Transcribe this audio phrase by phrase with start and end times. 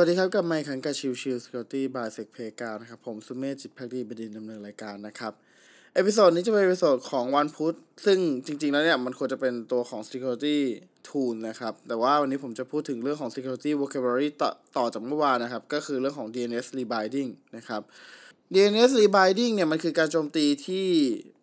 [0.00, 5.32] สวัสดีครับ กลับมาพบกันกับ Chill Chill Security by SecPlayground นะครับ ผมสุเมธจิตภักดีบดินทร์ดำเนินรายการนะครับ
[5.94, 10.56] episode นี้จะเป็น episode ของวันพุธ ซึ่งจริง ๆ แล้วเนี่ย มันควรจะเป็นตัวของ security
[11.06, 17.82] tool นะครับ แต่ว่าวันนี้ผมจะพูดถึงเรื่องของ security vocabulary ต่อต่อจากเมื่อวานนะครับ ก็คือเรื่องของ DNS rebinding นะครับ
[18.54, 20.88] DNS rebinding เนี่ย มันคือการโจมตีที่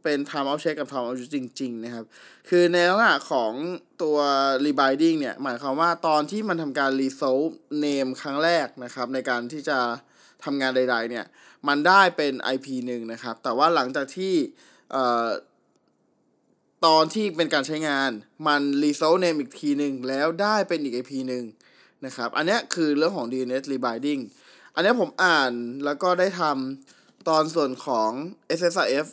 [0.04, 2.06] เป็น time of check กับ time of use จริง ๆ นะครับ
[2.50, 3.54] คือในลักษณะของ
[4.02, 4.18] ตัว
[4.66, 7.54] rebinding เนี่ย หมายความว่าตอนที่มันทำการ resolve
[7.86, 9.80] name ครั้งแรกนะครับ ในการที่จะ
[10.44, 11.26] ทำงานใด ๆ เนี่ย
[11.68, 14.34] มันได้เป็น IP หนึ่งนะครับ แต่ว่าหลังจากที่
[16.86, 18.12] ตอนที่เป็นการใช้งาน
[18.48, 21.44] มัน resolve name อีกทีหนึ่งแล้วได้เป็นอีก IP หนึ่ง
[22.06, 24.22] นะครับ อันนี้คือเรื่องของ DNS rebinding
[24.76, 25.52] อันนี้ผมอ่าน
[25.86, 28.10] แล้วก็ได้ทำตอนส่วนของ
[28.60, 29.08] SSIF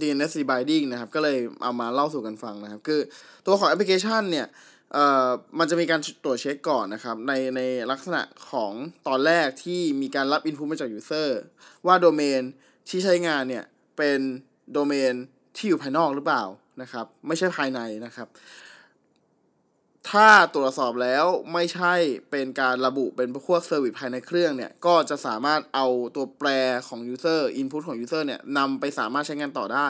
[0.00, 3.00] DNS rebinding นะครับ ก็เลยเอามาเล่าสู่กันฟังนะครับ คือ
[3.46, 4.46] ตัวของแอปพลิเคชันเนี่ย
[4.92, 8.72] เอ่อมันจะมีการตรวจเช็คก่อนนะครับ ในในลักษณะของ
[9.08, 11.40] ตอนแรกที่มีการรับ input มาจาก user
[11.86, 12.42] ว่าโดเมน
[12.88, 13.64] ที่ใช้งานเนี่ย
[13.96, 14.20] เป็น
[14.72, 15.12] โดเมน
[15.56, 16.44] ที่อยู่ภายนอกหรือเปล่า
[16.82, 18.28] นะครับ ไม่ใช่ภายในนะครับ
[20.12, 21.94] ถ้าตรวจสอบแล้วไม่ใช่
[22.30, 26.48] เป็นการระบุเป็นพวก service ภายในเครื่องเนี่ย ก็จะสามารถเอาตัวแปร
[26.88, 29.88] ของ user input ของ user เนี่ยนำไปสามารถใช้งานต่อได้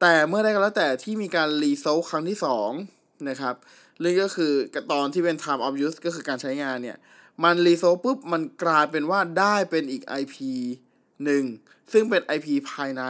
[0.00, 2.38] แต่เมื่อได้ก็แล้วแต่ที่มีการ result ครั้งที่
[2.80, 3.54] 2นะครับ
[4.00, 4.52] เรื่องก็คือ
[4.92, 6.98] ตอนที่เป็น time of use ก็คือการใช้งานเนี่ย
[7.44, 10.36] มัน result ปุ๊บ มันกลายเป็นว่าได้เป็นอีก IP
[11.24, 11.44] หนึ่ง
[11.92, 13.02] ซึ่งเป็น IP ภายใน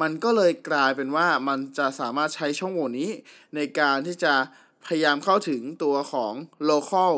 [0.00, 3.10] มันก็เลยกลายเป็นว่ามันจะสามารถใช้ช่องโหว่นี้
[3.54, 4.34] ในการที่จะ
[4.88, 6.32] พยายามเข้าถึงตัวของ
[6.70, 7.14] local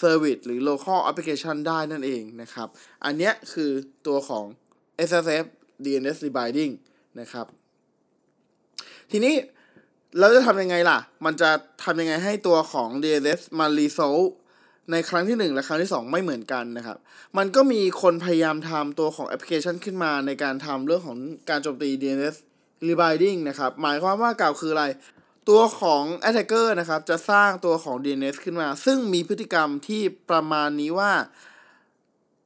[0.00, 2.68] service หรือ local application ได้นั่นเองนะครับ
[3.04, 3.70] อันนี้คือ
[4.06, 4.44] ตัวของ
[5.08, 5.44] SSF
[5.84, 6.72] DNS rebinding
[7.20, 7.46] นะครับ
[9.10, 9.34] ทีนี้
[10.18, 11.50] เราจะทำยังไงล่ะ มันจะ
[11.84, 14.28] ทำยังไงให้ตัวของ DNS มา resolve
[14.90, 16.98] ในครั้งที่ 1 และครั้งที่ 2 ไม่เหมือนกันนะครับ
[17.38, 21.18] มันก็มีคนพยายามทำตัวของแอปพลิเคชันขึ้นมาในการทำเรื่องของ
[21.50, 22.36] การโจมตี DNS
[22.88, 24.84] rebinding นะครับ หมายความว่ากล่าวคืออะไร
[25.48, 31.12] ตัวของ attacker นะครับจะสร้างตัวของ DNS ขึ้นมา ซึ่งมีพฤติกรรมที่ประมาณนี้ว่า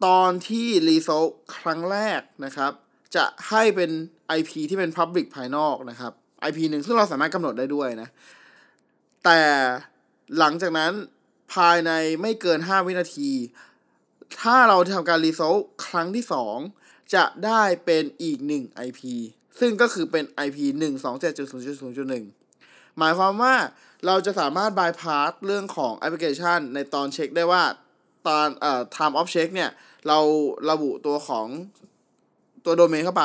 [0.05, 2.73] ตอนที่ result ครั้งแรกนะครับ
[3.17, 3.91] จะให้เป็น
[4.39, 6.13] IP ที่เป็น public ภายนอกนะครับ
[6.49, 8.09] IP หนึ่งซึ่งเราสามารถกำหนดได้ด้วยนะ
[9.25, 9.41] แต่
[10.39, 10.93] หลังจากนั้น
[11.55, 11.91] ภายใน
[12.21, 13.31] ไม่เกิน 5 วินาที
[14.41, 16.25] ถ้าเราทำการ result ครั้งที่
[16.69, 19.01] 2 จะได้เป็นอีก 1 IP
[19.61, 22.44] ซึ่งก็คือเป็น IP 127.0.0.1
[22.99, 23.55] หมายความว่า
[24.07, 27.63] เราจะสามารถบายพาสเรื่องของแอปพลิเคชัน ในตอนเช็คได้ว่า
[28.27, 29.71] ตอนเอ่อ time of check เนี่ย
[30.09, 30.19] เรา
[30.71, 31.47] ระบุตัวของ
[32.65, 33.25] ตัวโดเมนเข้าไป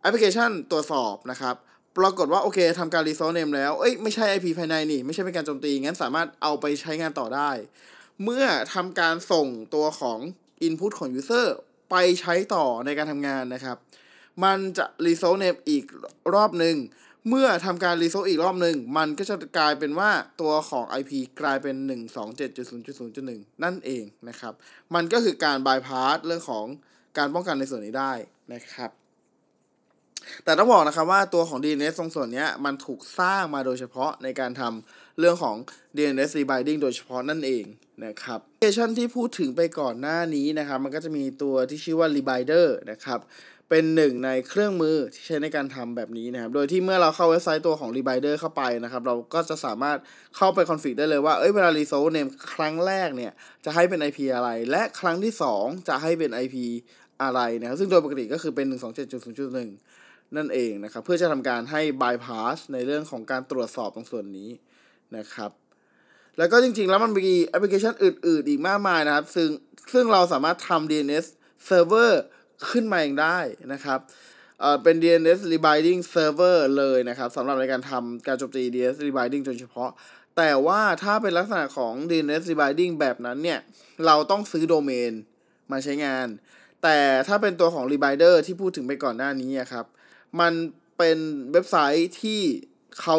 [0.00, 1.54] แอปพลิเคชันตรวจสอบนะครับ
[1.98, 7.50] ปรากฏว่าโอเคทำการ resolve name แล้ว เอ้ยไม่ใช่ IP ภายในนี่ ไม่ใช่เป็นการโจมตี งั้นสามารถเอาไปใช้งานต่อได้
[8.24, 10.18] เมื่อทำการส่งตัวของ
[10.66, 11.46] input ของ user
[11.90, 13.76] ไปใช้ต่อในการทำงานนะครับ
[14.44, 15.84] มันจะ resolve name อีก
[16.34, 16.76] รอบหนึ่ง
[17.28, 20.10] เมื่อทำการรีโซอีกรอบหนึ่งมันก็จะกลายเป็นว่า
[20.40, 21.76] ตัวของ IP กลายเป็น
[22.48, 24.54] 127.0.0.1 นั่นเองนะครับ
[24.94, 26.66] มันก็คือการบายพาสเรื่องของ
[27.18, 28.12] การป้องกันในส่วนนี้ได้
[28.54, 28.90] นะครับ
[30.44, 35.56] แต่ต้องบอกนะครับว่าตัวของ DNS ตรงส่วนนี้มันถูกสร้างมาโดยเฉพาะในการทำเรื่องของ
[35.96, 37.64] DNS rebinding โดยเฉพาะนั่นเอง
[38.04, 43.20] นะครับแอปพลิเคชันที่พูดถึงไปก่อนหน้านี้นะครับ มันก็จะมีตัวที่ชื่อว่า Rebinder นะครับ
[43.70, 49.98] เป็นหนึ่งในเครื่องมือที่ใช้ในการทำแบบนี้นะครับ โดยที่เมื่อเราเข้าเว็บไซต์ตัวของ Rebinder เข้าไปนะครับ เราก็จะสามารถ
[50.36, 53.32] เข้าไป config ได้เลยว่า เอ้ยเวลา resolve name ครั้งแรกเนี่ย
[53.64, 56.56] จะให้เป็น IP อะไร และครั้งที่ 2 จะให้เป็น IP
[57.22, 58.66] อะไรนะครับ ซึ่งโดยปกติก็คือเป็น
[59.30, 64.50] 127.0.1 นั่นเองนะครับ เพื่อจะทำการให้ bypass ในเรื่องของการตรวจสอบตรงส่วนนี้
[65.16, 65.50] นะครับ
[66.38, 69.48] แล้วก็จริงๆ แล้วมันมีแอปพลิเคชันอื่น ๆ อีกมากมายนะครับ ซึ่ง
[69.92, 71.26] ซึ่งเราสามารถทำ DNS
[71.68, 72.12] server
[72.70, 73.38] ขึ้นมาเองได้
[73.72, 73.98] นะครับ
[74.60, 79.90] เอ่อเป็น DNS rebinding server เลยนะครับสำหรับในการทำการโจมตี DNS rebinding โดยเฉพาะ
[80.36, 83.60] แต่ว่าถ้าเป็นลักษณะของ DNS rebinding แบบนั้นเนี่ย
[84.06, 85.12] เราต้องซื้อโดเมน
[85.72, 86.26] มาใช้งาน
[86.82, 86.98] แต่
[87.28, 89.86] ถ้าเป็นตัวของ rebinder ที่พูดถึงไปก่อนหน้านี้ครับ
[90.40, 90.52] มัน
[90.98, 91.18] เป็น
[91.52, 92.40] เว็บไซต์ที่
[93.00, 93.18] เขา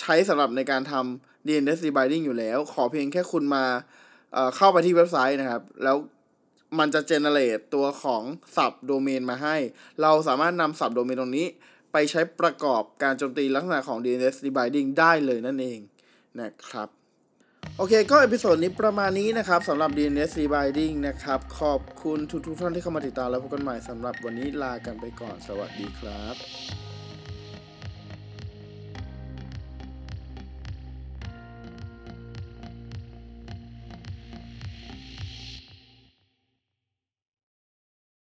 [0.00, 3.64] ใช้สำหรับในการทำ DNS rebinding อยู่แล้ว ขอเพียงแค่คุณมา
[4.56, 5.96] เข้าไปที่เว็บไซต์นะครับ แล้ว
[6.78, 8.22] มันจะ generate ตัวของ
[8.56, 9.56] subdomain มาให้
[10.02, 11.46] เราสามารถนำ subdomain ตรงนี้
[11.92, 15.78] ไปใช้ประกอบการโจมตีลักษณะของ DNS rebinding ได้เลยนั่นเอง
[16.40, 16.88] นะครับ
[17.76, 26.93] โอเค ก็ episode นี้ประมาณนี้นะครับสำหรับ DNS rebinding นะครับ ขอบคุณทุกทุกท่านที่เข้ามาติดตามแล้วพบกันใหม่สำหรับวันนี้ลากันไปก่อน สวัสดีครับ